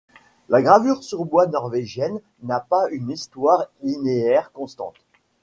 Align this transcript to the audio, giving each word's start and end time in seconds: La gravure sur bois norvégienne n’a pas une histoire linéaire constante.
La 0.49 0.63
gravure 0.63 1.03
sur 1.03 1.25
bois 1.25 1.45
norvégienne 1.45 2.21
n’a 2.41 2.59
pas 2.59 2.89
une 2.89 3.11
histoire 3.11 3.67
linéaire 3.83 4.51
constante. 4.51 4.95